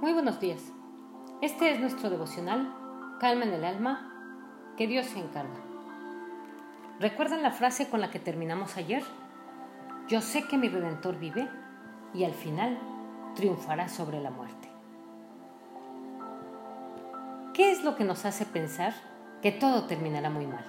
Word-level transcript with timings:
Muy 0.00 0.12
buenos 0.12 0.38
días. 0.38 0.62
Este 1.42 1.72
es 1.72 1.80
nuestro 1.80 2.08
devocional, 2.08 2.72
Calma 3.18 3.44
en 3.46 3.52
el 3.52 3.64
alma, 3.64 4.12
que 4.76 4.86
Dios 4.86 5.06
se 5.06 5.18
encarga. 5.18 5.60
¿Recuerdan 7.00 7.42
la 7.42 7.50
frase 7.50 7.88
con 7.88 8.00
la 8.00 8.08
que 8.08 8.20
terminamos 8.20 8.76
ayer? 8.76 9.02
Yo 10.06 10.20
sé 10.20 10.46
que 10.46 10.56
mi 10.56 10.68
Redentor 10.68 11.18
vive 11.18 11.48
y 12.14 12.22
al 12.22 12.32
final 12.32 12.78
triunfará 13.34 13.88
sobre 13.88 14.20
la 14.20 14.30
muerte. 14.30 14.68
¿Qué 17.52 17.72
es 17.72 17.82
lo 17.82 17.96
que 17.96 18.04
nos 18.04 18.24
hace 18.24 18.46
pensar 18.46 18.94
que 19.42 19.50
todo 19.50 19.86
terminará 19.86 20.30
muy 20.30 20.46
mal? 20.46 20.64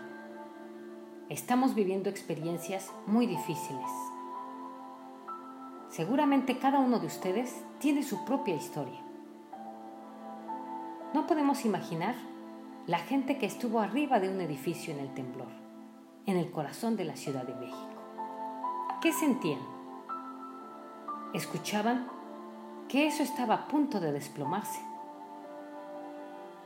Estamos 1.29 1.75
viviendo 1.75 2.09
experiencias 2.09 2.91
muy 3.05 3.27
difíciles. 3.27 3.91
Seguramente 5.89 6.57
cada 6.57 6.79
uno 6.79 6.97
de 6.97 7.05
ustedes 7.05 7.63
tiene 7.77 8.01
su 8.01 8.25
propia 8.25 8.55
historia. 8.55 9.03
No 11.13 11.25
podemos 11.25 11.65
imaginar 11.65 12.13
la 12.85 12.99
gente 12.99 13.39
que 13.39 13.47
estuvo 13.47 13.79
arriba 13.79 14.19
de 14.19 14.29
un 14.29 14.41
edificio 14.41 14.93
en 14.93 14.99
el 14.99 15.11
temblor, 15.15 15.47
en 16.27 16.37
el 16.37 16.51
corazón 16.51 16.95
de 16.97 17.05
la 17.05 17.15
Ciudad 17.15 17.43
de 17.43 17.55
México. 17.55 17.89
¿Qué 19.01 19.11
sentían? 19.11 19.61
Escuchaban 21.33 22.07
que 22.87 23.07
eso 23.07 23.23
estaba 23.23 23.55
a 23.55 23.67
punto 23.67 23.99
de 23.99 24.11
desplomarse. 24.11 24.79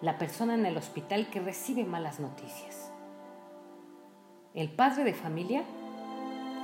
La 0.01 0.17
persona 0.17 0.55
en 0.55 0.65
el 0.65 0.75
hospital 0.75 1.27
que 1.27 1.39
recibe 1.39 1.85
malas 1.85 2.19
noticias. 2.19 2.91
El 4.53 4.69
padre 4.69 5.05
de 5.05 5.13
familia 5.13 5.63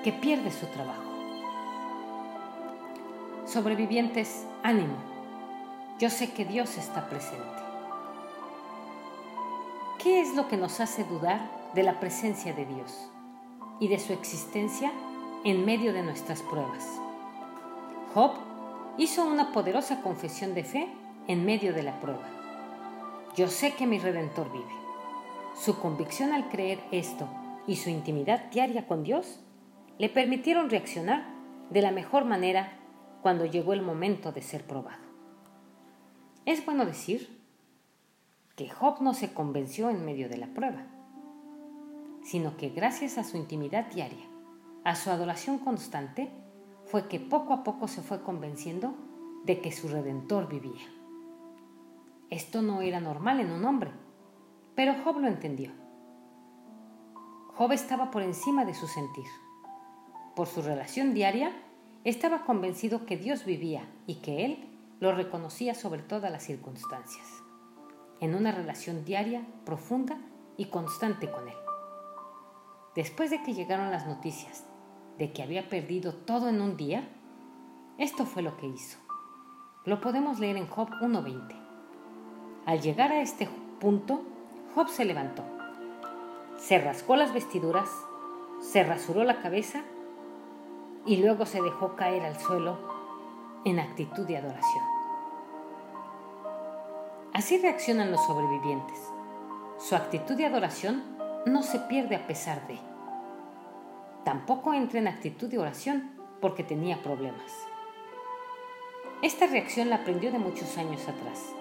que 0.04 0.12
pierde 0.12 0.52
su 0.52 0.66
trabajo. 0.68 1.10
Sobrevivientes, 3.46 4.46
ánimo. 4.64 4.96
Yo 5.98 6.10
sé 6.10 6.34
que 6.34 6.44
Dios 6.44 6.78
está 6.78 7.08
presente. 7.08 7.69
¿Qué 10.10 10.22
es 10.22 10.34
lo 10.34 10.48
que 10.48 10.58
nos 10.58 10.80
hace 10.80 11.04
dudar 11.04 11.40
de 11.76 11.84
la 11.84 12.00
presencia 12.00 12.52
de 12.52 12.66
Dios 12.66 13.12
y 13.80 13.90
de 13.90 14.00
su 14.00 14.12
existencia 14.12 14.92
en 15.44 15.64
medio 15.66 15.94
de 15.94 16.02
nuestras 16.02 16.42
pruebas? 16.42 16.84
Job 18.16 18.32
hizo 18.98 19.24
una 19.24 19.52
poderosa 19.52 20.02
confesión 20.02 20.56
de 20.56 20.64
fe 20.64 20.88
en 21.28 21.46
medio 21.46 21.74
de 21.74 21.84
la 21.84 22.00
prueba. 22.02 22.28
Yo 23.36 23.50
sé 23.50 23.76
que 23.76 23.86
mi 23.86 24.00
redentor 24.00 24.52
vive. 24.52 24.74
Su 25.56 25.78
convicción 25.78 26.34
al 26.34 26.50
creer 26.50 26.80
esto 26.90 27.30
y 27.68 27.76
su 27.76 27.92
intimidad 27.92 28.46
diaria 28.46 28.88
con 28.88 29.04
Dios 29.04 29.40
le 30.00 30.10
permitieron 30.10 30.72
reaccionar 30.72 31.28
de 31.70 31.84
la 31.84 31.92
mejor 31.92 32.26
manera 32.26 32.80
cuando 33.22 33.46
llegó 33.46 33.74
el 33.74 33.84
momento 33.84 34.32
de 34.32 34.42
ser 34.42 34.66
probado. 34.66 35.04
Es 36.48 36.66
bueno 36.66 36.88
decir 36.88 37.39
que 38.60 38.68
Job 38.68 39.00
no 39.00 39.14
se 39.14 39.34
convenció 39.34 39.90
en 39.90 40.04
medio 40.04 40.28
de 40.28 40.36
la 40.36 40.48
prueba, 40.48 40.86
sino 42.24 42.58
que 42.58 42.68
gracias 42.68 43.18
a 43.18 43.24
su 43.24 43.38
intimidad 43.38 43.86
diaria, 43.86 44.26
a 44.84 44.96
su 44.96 45.10
adoración 45.12 45.60
constante, 45.60 46.30
fue 46.84 47.08
que 47.08 47.22
poco 47.22 47.54
a 47.54 47.64
poco 47.64 47.88
se 47.88 48.02
fue 48.02 48.22
convenciendo 48.22 48.96
de 49.46 49.62
que 49.62 49.72
su 49.72 49.88
redentor 49.88 50.50
vivía. 50.50 50.86
Esto 52.30 52.62
no 52.62 52.82
era 52.82 53.00
normal 53.00 53.40
en 53.40 53.50
un 53.54 53.64
hombre, 53.64 53.92
pero 54.76 54.94
Job 55.06 55.20
lo 55.20 55.30
entendió. 55.30 55.72
Job 57.56 57.72
estaba 57.72 58.12
por 58.12 58.24
encima 58.24 58.66
de 58.66 58.74
su 58.74 58.88
sentir. 58.88 59.28
Por 60.36 60.48
su 60.48 60.62
relación 60.62 61.14
diaria, 61.14 61.54
estaba 62.04 62.44
convencido 62.44 63.06
que 63.06 63.16
Dios 63.16 63.46
vivía 63.46 63.90
y 64.06 64.16
que 64.16 64.44
él 64.44 64.78
lo 65.00 65.16
reconocía 65.16 65.76
sobre 65.76 66.02
todas 66.02 66.30
las 66.30 66.44
circunstancias 66.44 67.26
en 68.20 68.36
una 68.36 68.52
relación 68.52 69.06
diaria, 69.06 69.46
profunda 69.66 70.18
y 70.58 70.66
constante 70.66 71.30
con 71.32 71.48
Él. 71.48 71.56
Después 72.96 73.30
de 73.30 73.42
que 73.44 73.54
llegaron 73.54 73.92
las 73.92 74.08
noticias 74.08 74.66
de 75.18 75.32
que 75.32 75.44
había 75.44 75.70
perdido 75.70 76.14
todo 76.14 76.50
en 76.50 76.62
un 76.62 76.78
día, 76.78 77.08
esto 77.98 78.26
fue 78.26 78.42
lo 78.42 78.58
que 78.58 78.68
hizo. 78.68 78.98
Lo 79.86 80.02
podemos 80.02 80.40
leer 80.40 80.58
en 80.58 80.68
Job 80.68 80.90
1.20. 81.02 81.56
Al 82.66 82.82
llegar 82.82 83.12
a 83.12 83.22
este 83.22 83.48
punto, 83.80 84.22
Job 84.76 84.88
se 84.90 85.06
levantó, 85.06 85.44
se 86.58 86.78
rascó 86.78 87.16
las 87.16 87.34
vestiduras, 87.34 87.90
se 88.62 88.84
rasuró 88.84 89.24
la 89.24 89.42
cabeza 89.42 89.82
y 91.06 91.18
luego 91.18 91.46
se 91.46 91.62
dejó 91.62 91.96
caer 91.96 92.24
al 92.24 92.40
suelo 92.40 92.78
en 93.66 93.80
actitud 93.80 94.26
de 94.26 94.38
adoración. 94.38 94.99
Así 97.40 97.58
reaccionan 97.58 98.12
los 98.12 98.26
sobrevivientes. 98.26 98.98
Su 99.78 99.96
actitud 99.96 100.36
de 100.36 100.46
adoración 100.46 101.02
no 101.46 101.64
se 101.64 101.80
pierde 101.80 102.18
a 102.18 102.28
pesar 102.28 102.68
de. 102.68 102.78
Tampoco 104.26 104.74
entra 104.74 105.00
en 105.00 105.08
actitud 105.08 105.48
de 105.48 105.58
oración 105.58 106.12
porque 106.42 106.66
tenía 106.66 107.02
problemas. 107.02 107.50
Esta 109.22 109.48
reacción 109.48 109.90
la 109.90 109.96
aprendió 109.96 110.34
de 110.34 110.38
muchos 110.38 110.78
años 110.78 111.08
atrás. 111.08 111.54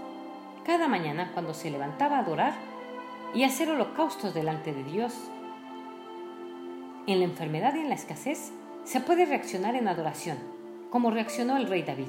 Cada 0.64 0.88
mañana 0.88 1.30
cuando 1.32 1.54
se 1.54 1.70
levantaba 1.70 2.16
a 2.16 2.22
adorar 2.22 2.54
y 3.32 3.44
hacer 3.44 3.70
holocaustos 3.70 4.34
delante 4.34 4.72
de 4.72 4.82
Dios. 4.82 5.14
En 7.06 7.20
la 7.20 7.24
enfermedad 7.24 7.76
y 7.76 7.82
en 7.82 7.88
la 7.90 7.94
escasez 7.94 8.50
se 8.82 9.00
puede 9.00 9.26
reaccionar 9.26 9.76
en 9.76 9.86
adoración, 9.86 10.38
como 10.90 11.12
reaccionó 11.12 11.56
el 11.56 11.68
rey 11.68 11.84
David 11.84 12.08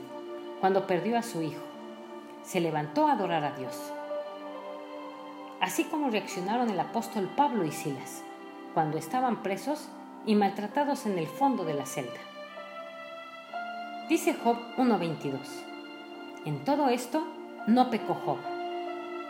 cuando 0.59 0.87
perdió 0.87 1.19
a 1.19 1.21
su 1.21 1.43
hijo 1.43 1.68
se 2.49 2.59
levantó 2.59 3.07
a 3.07 3.11
adorar 3.11 3.43
a 3.43 3.51
Dios. 3.51 3.75
Así 5.61 5.83
como 5.83 6.09
reaccionaron 6.09 6.71
el 6.71 6.79
apóstol 6.79 7.29
Pablo 7.35 7.63
y 7.63 7.71
Silas 7.71 8.23
cuando 8.73 8.97
estaban 8.97 9.43
presos 9.43 9.87
y 10.25 10.33
maltratados 10.33 11.05
en 11.05 11.19
el 11.19 11.27
fondo 11.27 11.63
de 11.63 11.75
la 11.75 11.85
celda. 11.85 12.19
Dice 14.09 14.33
Job 14.33 14.57
1.22. 14.77 15.37
En 16.45 16.65
todo 16.65 16.89
esto 16.89 17.23
no 17.67 17.91
pecó 17.91 18.15
Job, 18.15 18.39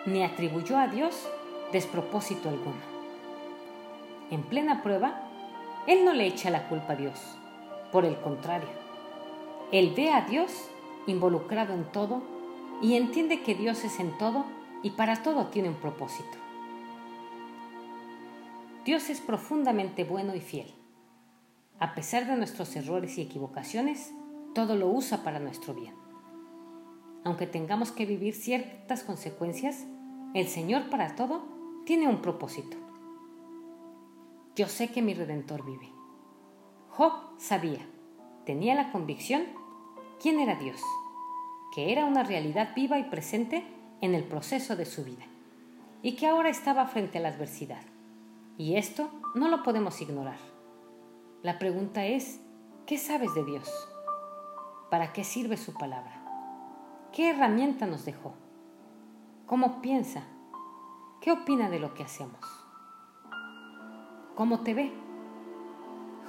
ni 0.06 0.24
atribuyó 0.24 0.78
a 0.78 0.88
Dios 0.88 1.28
despropósito 1.74 2.48
alguno. 2.48 2.80
En 4.32 4.44
plena 4.44 4.82
prueba, 4.82 5.24
él 5.88 6.06
no 6.06 6.14
le 6.14 6.26
echa 6.26 6.52
la 6.52 6.70
culpa 6.70 6.94
a 6.94 6.96
Dios. 6.96 7.20
Por 7.92 8.06
el 8.06 8.16
contrario, 8.22 8.70
él 9.74 9.92
ve 9.94 10.10
a 10.10 10.22
Dios 10.22 10.70
involucrado 11.06 11.74
en 11.74 11.84
todo 11.84 12.39
y 12.82 12.96
entiende 12.96 13.44
que 13.44 13.56
Dios 13.56 13.84
es 13.84 14.00
en 14.00 14.18
todo 14.18 14.46
y 14.84 14.92
para 14.92 15.22
todo 15.22 15.48
tiene 15.48 15.70
un 15.70 15.76
propósito. 15.76 16.38
Dios 18.86 19.10
es 19.10 19.20
profundamente 19.20 20.04
bueno 20.04 20.36
y 20.36 20.42
fiel. 20.42 20.74
A 21.80 21.94
pesar 21.94 22.26
de 22.26 22.36
nuestros 22.36 22.76
errores 22.76 23.18
y 23.18 23.22
equivocaciones, 23.22 24.14
todo 24.56 24.76
lo 24.76 24.90
usa 24.90 25.24
para 25.24 25.40
nuestro 25.40 25.74
bien. 25.74 25.94
Aunque 27.24 27.48
tengamos 27.48 27.92
que 27.92 28.06
vivir 28.06 28.34
ciertas 28.34 29.04
consecuencias, 29.04 29.86
el 30.34 30.48
Señor 30.48 30.90
para 30.90 31.16
todo 31.16 31.44
tiene 31.86 32.08
un 32.08 32.22
propósito. 32.22 32.78
Yo 34.56 34.68
sé 34.68 34.90
que 34.90 35.02
mi 35.02 35.14
Redentor 35.14 35.66
vive. 35.66 35.92
Job 36.90 37.14
sabía, 37.38 37.86
tenía 38.46 38.76
la 38.76 38.92
convicción, 38.92 39.44
quién 40.20 40.40
era 40.40 40.56
Dios 40.56 40.82
que 41.74 41.92
era 41.92 42.06
una 42.06 42.24
realidad 42.24 42.70
viva 42.76 43.00
y 43.00 43.04
presente 43.04 43.66
en 44.02 44.16
el 44.16 44.24
proceso 44.24 44.76
de 44.76 44.86
su 44.86 45.04
vida, 45.04 45.26
y 46.02 46.16
que 46.16 46.28
ahora 46.28 46.50
estaba 46.50 46.86
frente 46.86 47.18
a 47.18 47.22
la 47.22 47.30
adversidad. 47.30 47.82
Y 48.58 48.76
esto 48.76 49.10
no 49.36 49.50
lo 49.50 49.64
podemos 49.64 50.02
ignorar. 50.02 50.38
La 51.44 51.60
pregunta 51.60 52.06
es, 52.06 52.42
¿qué 52.86 52.98
sabes 52.98 53.34
de 53.34 53.46
Dios? 53.46 53.70
¿Para 54.90 55.14
qué 55.14 55.24
sirve 55.24 55.58
su 55.58 55.74
palabra? 55.74 56.22
¿Qué 57.14 57.30
herramienta 57.30 57.86
nos 57.86 58.06
dejó? 58.06 58.34
¿Cómo 59.46 59.82
piensa? 59.82 60.24
¿Qué 61.22 61.32
opina 61.32 61.70
de 61.70 61.80
lo 61.80 61.94
que 61.94 62.04
hacemos? 62.04 62.40
¿Cómo 64.36 64.62
te 64.62 64.74
ve? 64.74 64.94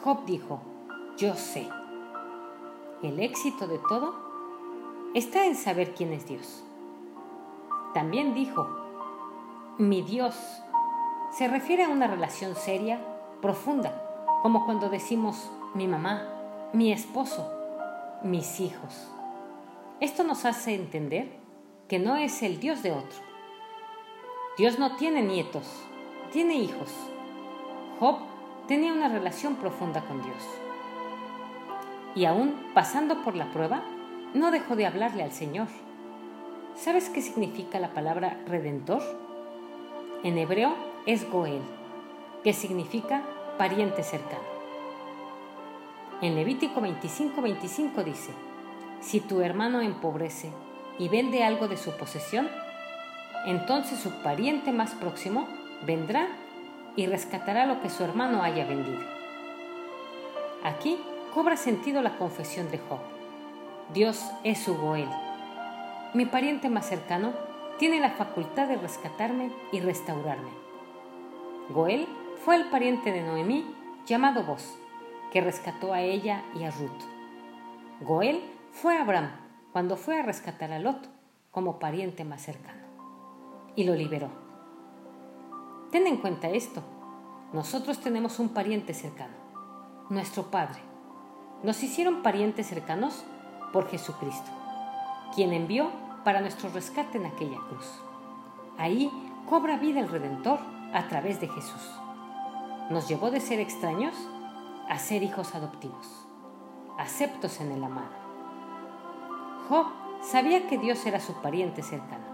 Job 0.02 0.24
dijo, 0.24 0.62
yo 1.16 1.34
sé. 1.34 1.68
El 3.02 3.20
éxito 3.20 3.66
de 3.66 3.78
todo 3.88 4.29
está 5.14 5.46
en 5.46 5.56
saber 5.56 5.94
quién 5.94 6.12
es 6.12 6.26
Dios. 6.26 6.62
También 7.94 8.34
dijo, 8.34 8.68
mi 9.78 10.02
Dios 10.02 10.36
se 11.32 11.48
refiere 11.48 11.84
a 11.84 11.88
una 11.88 12.06
relación 12.06 12.54
seria, 12.54 13.00
profunda, 13.42 14.02
como 14.42 14.64
cuando 14.64 14.88
decimos 14.88 15.50
mi 15.74 15.88
mamá, 15.88 16.28
mi 16.72 16.92
esposo, 16.92 17.50
mis 18.22 18.60
hijos. 18.60 19.08
Esto 19.98 20.22
nos 20.22 20.44
hace 20.44 20.74
entender 20.74 21.28
que 21.88 21.98
no 21.98 22.16
es 22.16 22.42
el 22.42 22.60
Dios 22.60 22.82
de 22.82 22.92
otro. 22.92 23.18
Dios 24.56 24.78
no 24.78 24.96
tiene 24.96 25.22
nietos, 25.22 25.66
tiene 26.32 26.54
hijos. 26.54 26.92
Job 27.98 28.18
tenía 28.68 28.92
una 28.92 29.08
relación 29.08 29.56
profunda 29.56 30.02
con 30.02 30.22
Dios. 30.22 30.44
Y 32.14 32.24
aún 32.24 32.54
pasando 32.74 33.22
por 33.22 33.34
la 33.34 33.50
prueba, 33.52 33.82
no 34.34 34.50
dejó 34.50 34.76
de 34.76 34.86
hablarle 34.86 35.22
al 35.22 35.32
Señor. 35.32 35.68
¿Sabes 36.76 37.08
qué 37.08 37.20
significa 37.20 37.78
la 37.78 37.92
palabra 37.92 38.38
redentor? 38.46 39.02
En 40.22 40.38
hebreo 40.38 40.74
es 41.06 41.28
Goel, 41.30 41.62
que 42.44 42.52
significa 42.52 43.22
pariente 43.58 44.02
cercano. 44.02 44.50
En 46.22 46.34
Levítico 46.34 46.80
25:25 46.80 48.04
dice, 48.04 48.32
si 49.00 49.20
tu 49.20 49.40
hermano 49.40 49.80
empobrece 49.80 50.50
y 50.98 51.08
vende 51.08 51.42
algo 51.42 51.66
de 51.66 51.76
su 51.76 51.92
posesión, 51.92 52.48
entonces 53.46 53.98
su 53.98 54.10
pariente 54.22 54.72
más 54.72 54.94
próximo 54.94 55.48
vendrá 55.86 56.28
y 56.96 57.06
rescatará 57.06 57.64
lo 57.66 57.80
que 57.80 57.88
su 57.88 58.04
hermano 58.04 58.42
haya 58.42 58.66
vendido. 58.66 59.00
Aquí 60.62 60.98
cobra 61.32 61.56
sentido 61.56 62.02
la 62.02 62.18
confesión 62.18 62.70
de 62.70 62.78
Job. 62.78 63.19
Dios 63.92 64.30
es 64.44 64.58
su 64.58 64.76
Goel. 64.76 65.08
Mi 66.14 66.24
pariente 66.24 66.68
más 66.68 66.86
cercano 66.86 67.32
tiene 67.80 67.98
la 67.98 68.10
facultad 68.10 68.68
de 68.68 68.76
rescatarme 68.76 69.50
y 69.72 69.80
restaurarme. 69.80 70.50
Goel 71.70 72.06
fue 72.44 72.54
el 72.54 72.66
pariente 72.70 73.10
de 73.10 73.22
Noemí 73.22 73.66
llamado 74.06 74.44
Boz, 74.44 74.78
que 75.32 75.40
rescató 75.40 75.92
a 75.92 76.02
ella 76.02 76.44
y 76.54 76.62
a 76.62 76.70
Ruth. 76.70 77.02
Goel 78.02 78.40
fue 78.70 78.96
Abraham 78.96 79.32
cuando 79.72 79.96
fue 79.96 80.20
a 80.20 80.22
rescatar 80.22 80.70
a 80.70 80.78
Lot 80.78 81.08
como 81.50 81.80
pariente 81.80 82.24
más 82.24 82.42
cercano 82.42 82.84
y 83.74 83.82
lo 83.82 83.94
liberó. 83.94 84.28
Ten 85.90 86.06
en 86.06 86.18
cuenta 86.18 86.48
esto. 86.48 86.80
Nosotros 87.52 87.98
tenemos 87.98 88.38
un 88.38 88.50
pariente 88.50 88.94
cercano, 88.94 89.34
nuestro 90.10 90.44
Padre. 90.44 90.78
Nos 91.64 91.82
hicieron 91.82 92.22
parientes 92.22 92.68
cercanos 92.68 93.24
por 93.72 93.88
Jesucristo, 93.88 94.50
quien 95.34 95.52
envió 95.52 95.90
para 96.24 96.40
nuestro 96.40 96.68
rescate 96.70 97.18
en 97.18 97.26
aquella 97.26 97.58
cruz. 97.68 97.86
Ahí 98.78 99.10
cobra 99.48 99.76
vida 99.76 100.00
el 100.00 100.08
Redentor 100.08 100.58
a 100.92 101.08
través 101.08 101.40
de 101.40 101.48
Jesús. 101.48 101.90
Nos 102.90 103.08
llevó 103.08 103.30
de 103.30 103.40
ser 103.40 103.60
extraños 103.60 104.14
a 104.88 104.98
ser 104.98 105.22
hijos 105.22 105.54
adoptivos, 105.54 106.26
aceptos 106.98 107.60
en 107.60 107.72
el 107.72 107.84
amado. 107.84 108.10
Job 109.68 109.86
sabía 110.22 110.66
que 110.66 110.78
Dios 110.78 111.04
era 111.06 111.20
su 111.20 111.34
pariente 111.34 111.82
cercano, 111.82 112.24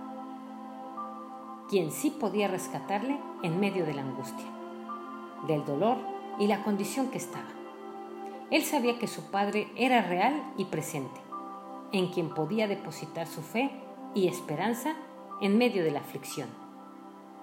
quien 1.68 1.92
sí 1.92 2.10
podía 2.10 2.48
rescatarle 2.48 3.18
en 3.42 3.60
medio 3.60 3.84
de 3.84 3.94
la 3.94 4.02
angustia, 4.02 4.46
del 5.46 5.64
dolor 5.64 5.98
y 6.38 6.46
la 6.46 6.62
condición 6.62 7.08
que 7.08 7.18
estaba. 7.18 7.48
Él 8.50 8.62
sabía 8.62 8.98
que 8.98 9.08
su 9.08 9.30
Padre 9.30 9.70
era 9.76 10.02
real 10.02 10.42
y 10.56 10.66
presente, 10.66 11.20
en 11.92 12.08
quien 12.08 12.34
podía 12.34 12.68
depositar 12.68 13.26
su 13.26 13.42
fe 13.42 13.70
y 14.14 14.28
esperanza 14.28 14.94
en 15.40 15.58
medio 15.58 15.84
de 15.84 15.90
la 15.90 16.00
aflicción. 16.00 16.48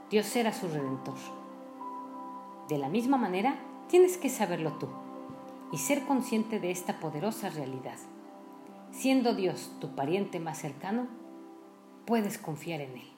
Dios 0.10 0.36
era 0.36 0.54
su 0.54 0.68
redentor. 0.68 1.16
De 2.70 2.78
la 2.78 2.90
misma 2.90 3.18
manera, 3.18 3.56
tienes 3.88 4.18
que 4.18 4.30
saberlo 4.30 4.74
tú 4.74 4.88
y 5.72 5.78
ser 5.78 6.06
consciente 6.06 6.60
de 6.60 6.72
esta 6.72 7.00
poderosa 7.00 7.50
realidad. 7.50 7.98
Siendo 8.92 9.34
Dios 9.34 9.72
tu 9.80 9.96
pariente 9.96 10.40
más 10.40 10.60
cercano, 10.60 11.08
puedes 12.06 12.38
confiar 12.38 12.82
en 12.82 12.92
Él. 12.92 13.12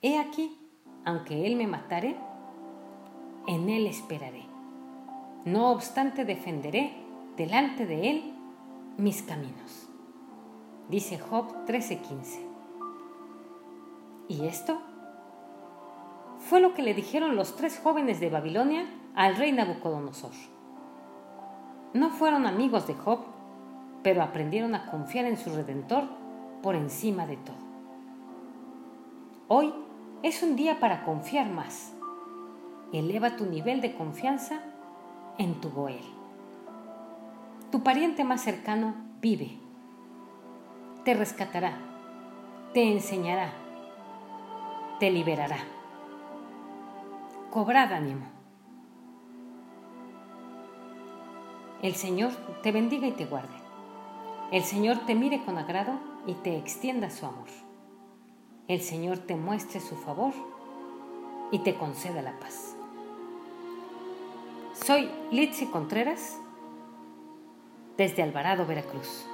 He 0.00 0.18
aquí, 0.18 0.56
aunque 1.04 1.46
Él 1.46 1.56
me 1.56 1.66
matare, 1.66 2.16
en 3.46 3.68
Él 3.68 3.86
esperaré. 3.86 4.44
No 5.44 5.70
obstante 5.70 6.24
defenderé 6.24 6.94
delante 7.36 7.86
de 7.86 8.10
Él 8.10 8.33
mis 8.96 9.22
caminos. 9.22 9.88
Dice 10.88 11.18
Job 11.18 11.64
13:15. 11.66 12.40
¿Y 14.28 14.46
esto? 14.46 14.78
Fue 16.38 16.60
lo 16.60 16.74
que 16.74 16.82
le 16.82 16.94
dijeron 16.94 17.36
los 17.36 17.56
tres 17.56 17.80
jóvenes 17.82 18.20
de 18.20 18.30
Babilonia 18.30 18.86
al 19.14 19.36
rey 19.36 19.52
Nabucodonosor. 19.52 20.32
No 21.92 22.10
fueron 22.10 22.46
amigos 22.46 22.86
de 22.86 22.94
Job, 22.94 23.20
pero 24.02 24.22
aprendieron 24.22 24.74
a 24.74 24.90
confiar 24.90 25.24
en 25.24 25.36
su 25.36 25.50
Redentor 25.50 26.04
por 26.62 26.74
encima 26.74 27.26
de 27.26 27.36
todo. 27.36 27.56
Hoy 29.48 29.72
es 30.22 30.42
un 30.42 30.56
día 30.56 30.80
para 30.80 31.04
confiar 31.04 31.48
más. 31.50 31.92
Eleva 32.92 33.36
tu 33.36 33.46
nivel 33.46 33.80
de 33.80 33.94
confianza 33.94 34.60
en 35.38 35.60
tu 35.60 35.70
Goel. 35.70 36.13
Tu 37.74 37.82
pariente 37.82 38.22
más 38.22 38.40
cercano 38.40 38.94
vive. 39.20 39.58
Te 41.04 41.12
rescatará. 41.12 41.76
Te 42.72 42.84
enseñará. 42.84 43.50
Te 45.00 45.10
liberará. 45.10 45.58
Cobrad 47.50 47.92
ánimo. 47.92 48.26
El 51.82 51.96
Señor 51.96 52.30
te 52.62 52.70
bendiga 52.70 53.08
y 53.08 53.10
te 53.10 53.26
guarde. 53.26 53.56
El 54.52 54.62
Señor 54.62 54.98
te 55.04 55.16
mire 55.16 55.44
con 55.44 55.58
agrado 55.58 55.94
y 56.28 56.34
te 56.34 56.56
extienda 56.56 57.10
su 57.10 57.26
amor. 57.26 57.48
El 58.68 58.82
Señor 58.82 59.18
te 59.18 59.34
muestre 59.34 59.80
su 59.80 59.96
favor 59.96 60.32
y 61.50 61.58
te 61.58 61.74
conceda 61.74 62.22
la 62.22 62.38
paz. 62.38 62.76
Soy 64.74 65.10
Litsi 65.32 65.66
Contreras 65.66 66.38
desde 67.96 68.22
Alvarado, 68.22 68.66
Veracruz. 68.66 69.26